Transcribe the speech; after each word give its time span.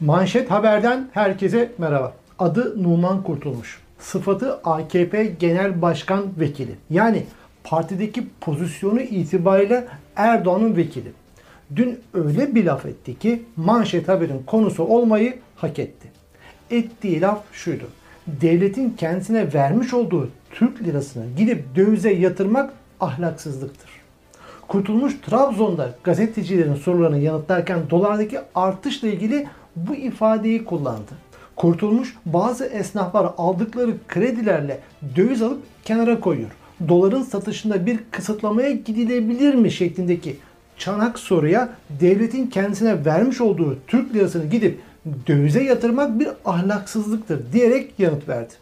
Manşet 0.00 0.50
Haber'den 0.50 1.08
herkese 1.12 1.72
merhaba. 1.78 2.12
Adı 2.38 2.82
Numan 2.82 3.22
Kurtulmuş. 3.22 3.80
Sıfatı 3.98 4.54
AKP 4.54 5.24
Genel 5.24 5.82
Başkan 5.82 6.24
Vekili. 6.40 6.74
Yani 6.90 7.24
partideki 7.64 8.26
pozisyonu 8.40 9.00
itibariyle 9.00 9.86
Erdoğan'ın 10.16 10.76
vekili. 10.76 11.12
Dün 11.76 12.00
öyle 12.14 12.54
bir 12.54 12.64
laf 12.64 12.86
etti 12.86 13.18
ki 13.18 13.42
Manşet 13.56 14.08
Haber'in 14.08 14.42
konusu 14.46 14.84
olmayı 14.84 15.38
hak 15.56 15.78
etti. 15.78 16.08
Ettiği 16.70 17.20
laf 17.20 17.42
şuydu. 17.52 17.84
Devletin 18.26 18.90
kendisine 18.90 19.54
vermiş 19.54 19.94
olduğu 19.94 20.28
Türk 20.50 20.82
lirasını 20.82 21.24
gidip 21.36 21.76
dövize 21.76 22.12
yatırmak 22.12 22.72
ahlaksızlıktır. 23.00 23.90
Kurtulmuş 24.68 25.20
Trabzon'da 25.20 25.94
gazetecilerin 26.04 26.74
sorularını 26.74 27.18
yanıtlarken 27.18 27.80
dolardaki 27.90 28.38
artışla 28.54 29.08
ilgili 29.08 29.46
bu 29.76 29.94
ifadeyi 29.94 30.64
kullandı. 30.64 31.12
Kurtulmuş 31.56 32.16
bazı 32.26 32.64
esnaflar 32.64 33.32
aldıkları 33.38 33.92
kredilerle 34.08 34.80
döviz 35.16 35.42
alıp 35.42 35.62
kenara 35.84 36.20
koyuyor. 36.20 36.50
Doların 36.88 37.22
satışında 37.22 37.86
bir 37.86 38.00
kısıtlamaya 38.10 38.70
gidilebilir 38.70 39.54
mi 39.54 39.70
şeklindeki 39.70 40.36
çanak 40.78 41.18
soruya 41.18 41.68
devletin 42.00 42.46
kendisine 42.46 43.04
vermiş 43.04 43.40
olduğu 43.40 43.78
Türk 43.86 44.14
lirasını 44.14 44.46
gidip 44.46 44.80
dövize 45.26 45.62
yatırmak 45.62 46.20
bir 46.20 46.28
ahlaksızlıktır 46.44 47.52
diyerek 47.52 47.92
yanıt 47.98 48.28
verdi. 48.28 48.54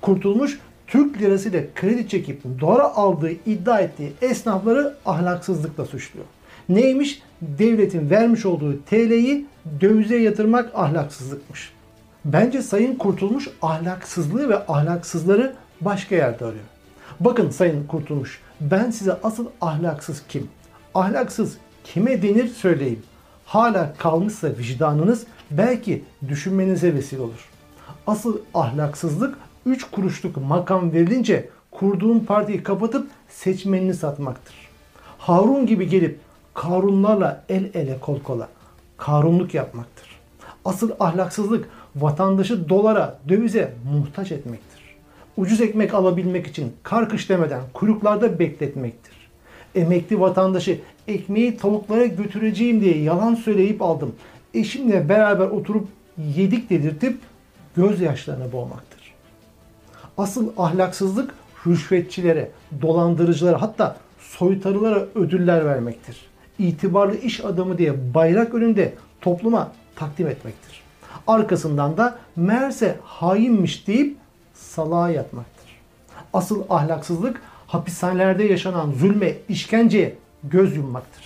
Kurtulmuş 0.00 0.58
Türk 0.86 1.20
lirası 1.20 1.48
ile 1.48 1.68
kredi 1.74 2.08
çekip 2.08 2.60
dolara 2.60 2.94
aldığı 2.94 3.30
iddia 3.30 3.80
ettiği 3.80 4.12
esnafları 4.22 4.94
ahlaksızlıkla 5.06 5.84
suçluyor. 5.84 6.26
Neymiş? 6.68 7.22
Devletin 7.42 8.10
vermiş 8.10 8.46
olduğu 8.46 8.82
TL'yi 8.82 9.46
dövize 9.80 10.16
yatırmak 10.16 10.74
ahlaksızlıkmış. 10.74 11.72
Bence 12.24 12.62
Sayın 12.62 12.94
Kurtulmuş 12.94 13.48
ahlaksızlığı 13.62 14.48
ve 14.48 14.66
ahlaksızları 14.66 15.54
başka 15.80 16.14
yerde 16.14 16.44
arıyor. 16.44 16.64
Bakın 17.20 17.50
Sayın 17.50 17.86
Kurtulmuş, 17.86 18.40
ben 18.60 18.90
size 18.90 19.12
asıl 19.22 19.46
ahlaksız 19.60 20.22
kim? 20.28 20.48
Ahlaksız 20.94 21.56
kime 21.84 22.22
denir 22.22 22.48
söyleyeyim. 22.48 23.02
Hala 23.44 23.94
kalmışsa 23.98 24.48
vicdanınız 24.48 25.26
belki 25.50 26.04
düşünmenize 26.28 26.94
vesile 26.94 27.20
olur. 27.20 27.48
Asıl 28.06 28.38
ahlaksızlık 28.54 29.38
3 29.66 29.84
kuruşluk 29.84 30.36
makam 30.36 30.92
verilince 30.92 31.48
kurduğun 31.70 32.20
partiyi 32.20 32.62
kapatıp 32.62 33.10
seçmenini 33.28 33.94
satmaktır. 33.94 34.54
Harun 35.18 35.66
gibi 35.66 35.88
gelip 35.88 36.18
Karunlarla 36.58 37.44
el 37.48 37.70
ele 37.74 37.98
kol 38.00 38.18
kola 38.20 38.48
Karunluk 38.96 39.54
yapmaktır. 39.54 40.08
Asıl 40.64 40.90
ahlaksızlık 41.00 41.68
vatandaşı 41.96 42.68
dolara, 42.68 43.18
dövize 43.28 43.74
muhtaç 43.92 44.32
etmektir. 44.32 44.96
Ucuz 45.36 45.60
ekmek 45.60 45.94
alabilmek 45.94 46.46
için 46.46 46.72
kar 46.82 47.08
kış 47.08 47.28
demeden 47.28 47.60
kuyruklarda 47.72 48.38
bekletmektir. 48.38 49.14
Emekli 49.74 50.20
vatandaşı 50.20 50.80
ekmeği 51.08 51.56
tavuklara 51.56 52.06
götüreceğim 52.06 52.80
diye 52.80 53.02
yalan 53.02 53.34
söyleyip 53.34 53.82
aldım. 53.82 54.14
Eşimle 54.54 55.08
beraber 55.08 55.46
oturup 55.46 55.88
yedik 56.36 56.70
dedirtip 56.70 57.18
gözyaşlarına 57.76 58.52
boğmaktır. 58.52 59.14
Asıl 60.18 60.52
ahlaksızlık 60.56 61.34
rüşvetçilere, 61.66 62.50
dolandırıcılara 62.82 63.62
hatta 63.62 63.96
soytarılara 64.18 65.06
ödüller 65.14 65.66
vermektir. 65.66 66.28
İtibarlı 66.58 67.16
iş 67.16 67.44
adamı 67.44 67.78
diye 67.78 68.14
bayrak 68.14 68.54
önünde 68.54 68.94
topluma 69.20 69.72
takdim 69.96 70.26
etmektir. 70.26 70.82
Arkasından 71.26 71.96
da 71.96 72.18
meğerse 72.36 72.96
hainmiş 73.02 73.86
deyip 73.86 74.16
salağa 74.54 75.10
yatmaktır. 75.10 75.68
Asıl 76.32 76.62
ahlaksızlık 76.70 77.42
hapishanelerde 77.66 78.44
yaşanan 78.44 78.92
zulme, 78.92 79.34
işkenceye 79.48 80.14
göz 80.44 80.76
yummaktır. 80.76 81.24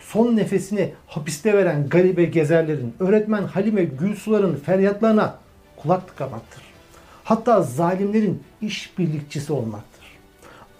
Son 0.00 0.36
nefesini 0.36 0.92
hapiste 1.06 1.54
veren 1.54 1.88
garibe 1.88 2.24
gezerlerin, 2.24 2.94
öğretmen 3.00 3.42
Halime 3.42 3.84
Gülsular'ın 3.84 4.56
feryatlarına 4.56 5.34
kulak 5.76 6.08
tıkamaktır. 6.08 6.62
Hatta 7.24 7.62
zalimlerin 7.62 8.42
işbirlikçisi 8.60 9.52
olmaktır. 9.52 10.04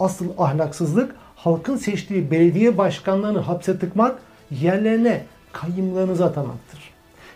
Asıl 0.00 0.28
ahlaksızlık 0.38 1.14
halkın 1.44 1.76
seçtiği 1.76 2.30
belediye 2.30 2.78
başkanlarını 2.78 3.38
hapse 3.38 3.78
tıkmak, 3.78 4.18
yerlerine 4.50 5.24
kayımlarınızı 5.52 6.24
atamaktır. 6.24 6.80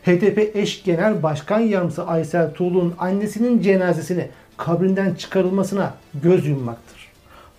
HDP 0.03 0.57
eş 0.57 0.85
genel 0.85 1.23
başkan 1.23 1.61
yardımcısı 1.61 2.07
Aysel 2.07 2.55
Tuğlu'nun 2.55 2.95
annesinin 2.99 3.63
cenazesini 3.63 4.29
kabrinden 4.57 5.15
çıkarılmasına 5.15 5.95
göz 6.23 6.47
yummaktır. 6.47 7.09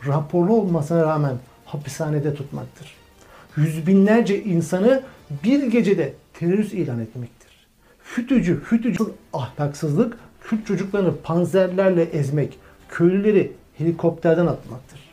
Raporlu 0.08 0.54
olmasına 0.54 1.04
rağmen 1.04 1.36
hapishanede 1.66 2.36
tutmaktır. 2.36 2.96
Yüz 3.58 3.88
binlerce 3.88 4.44
insanı 4.44 5.04
bir 5.44 5.64
gecede 5.64 6.14
terörist 6.34 6.74
ilan 6.74 7.00
etmektir. 7.00 7.68
Fütücü, 8.04 8.62
fütücü 8.62 9.04
ahlaksızlık 9.34 10.18
Kürt 10.42 10.68
çocuklarını 10.68 11.18
panzerlerle 11.24 12.04
ezmek, 12.04 12.60
köylüleri 12.90 13.52
helikopterden 13.78 14.48
atmaktır. 14.48 15.09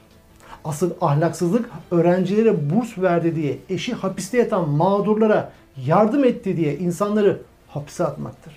Asıl 0.66 0.90
ahlaksızlık 1.00 1.70
öğrencilere 1.90 2.70
burs 2.70 2.98
verdi 2.98 3.36
diye, 3.36 3.58
eşi 3.70 3.94
hapiste 3.94 4.38
yatan 4.38 4.68
mağdurlara 4.68 5.52
yardım 5.86 6.24
etti 6.24 6.56
diye 6.56 6.78
insanları 6.78 7.40
hapse 7.68 8.04
atmaktır. 8.04 8.52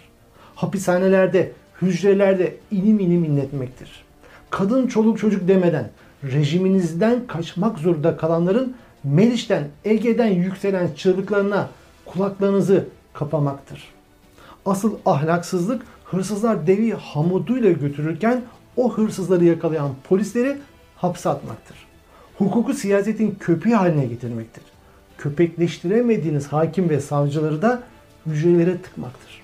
Hapishanelerde, 0.56 1.52
hücrelerde 1.81 2.56
inim 2.72 3.00
inim 3.00 3.24
inletmektir. 3.24 4.03
Kadın 4.50 4.88
çoluk 4.88 5.19
çocuk 5.19 5.48
demeden 5.48 5.90
rejiminizden 6.24 7.28
kaçmak 7.28 7.80
zorunda 7.80 8.18
kalanların 8.18 8.75
Meriç'ten, 9.03 9.68
Ege'den 9.86 10.28
yükselen 10.28 10.90
çığlıklarına 10.96 11.69
kulaklarınızı 12.06 12.86
kapamaktır. 13.14 13.88
Asıl 14.66 14.96
ahlaksızlık 15.06 15.81
hırsızlar 16.06 16.68
devi 16.68 16.92
hamuduyla 16.92 17.72
götürürken 17.72 18.42
o 18.78 18.94
hırsızları 18.94 19.46
yakalayan 19.46 19.92
polisleri 20.09 20.58
hapse 20.96 21.30
atmaktır. 21.30 21.88
Hukuku 22.39 22.73
siyasetin 22.73 23.38
köpeği 23.39 23.75
haline 23.75 24.05
getirmektir. 24.05 24.63
Köpekleştiremediğiniz 25.17 26.47
hakim 26.47 26.89
ve 26.89 27.00
savcıları 27.00 27.61
da 27.61 27.83
hücrelere 28.25 28.81
tıkmaktır. 28.81 29.41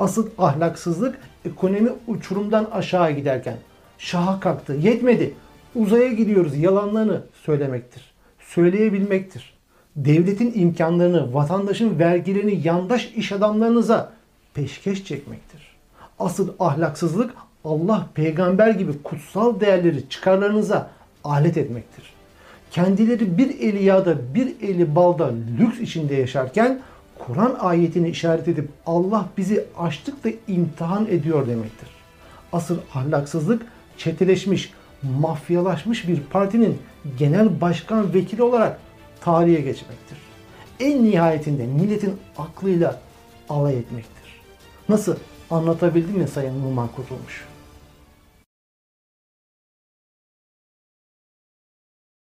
Asıl 0.00 0.30
ahlaksızlık 0.38 1.18
ekonomi 1.44 1.90
uçurumdan 2.06 2.64
aşağı 2.72 3.10
giderken 3.10 3.56
şaha 3.98 4.40
kalktı, 4.40 4.72
yetmedi, 4.72 5.34
uzaya 5.74 6.12
gidiyoruz 6.12 6.56
yalanlarını 6.56 7.22
söylemektir. 7.44 8.12
Söyleyebilmektir. 8.40 9.54
Devletin 9.96 10.52
imkanlarını, 10.54 11.34
vatandaşın 11.34 11.98
vergilerini 11.98 12.66
yandaş 12.66 13.12
iş 13.16 13.32
adamlarınıza 13.32 14.12
peşkeş 14.54 15.04
çekmektir. 15.04 15.76
Asıl 16.18 16.48
ahlaksızlık 16.58 17.34
Allah 17.64 18.06
peygamber 18.14 18.70
gibi 18.70 19.02
kutsal 19.02 19.60
değerleri 19.60 20.08
çıkarlarınıza 20.08 20.90
alet 21.24 21.56
etmektir. 21.56 22.21
Kendileri 22.72 23.38
bir 23.38 23.60
eli 23.60 23.84
yağda 23.84 24.34
bir 24.34 24.60
eli 24.62 24.94
balda 24.94 25.32
lüks 25.58 25.80
içinde 25.80 26.14
yaşarken 26.14 26.80
Kur'an 27.18 27.56
ayetini 27.60 28.08
işaret 28.08 28.48
edip 28.48 28.68
Allah 28.86 29.28
bizi 29.36 29.64
açlıkla 29.78 30.30
imtihan 30.48 31.06
ediyor 31.06 31.46
demektir. 31.46 31.88
Asıl 32.52 32.78
ahlaksızlık 32.94 33.62
çeteleşmiş, 33.98 34.72
mafyalaşmış 35.02 36.08
bir 36.08 36.20
partinin 36.20 36.78
genel 37.18 37.60
başkan 37.60 38.14
vekili 38.14 38.42
olarak 38.42 38.78
tarihe 39.20 39.60
geçmektir. 39.60 40.18
En 40.80 41.04
nihayetinde 41.04 41.66
milletin 41.66 42.16
aklıyla 42.38 43.00
alay 43.48 43.78
etmektir. 43.78 44.40
Nasıl? 44.88 45.16
Anlatabildim 45.50 46.18
mi 46.18 46.28
Sayın 46.28 46.62
Numan 46.62 46.88
Kurtulmuş? 46.96 47.44